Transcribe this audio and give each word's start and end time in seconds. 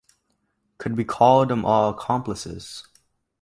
Could 0.79 0.97
we 0.97 1.05
call 1.05 1.45
them 1.45 1.63
all 1.63 1.91
accomplices? 1.91 2.87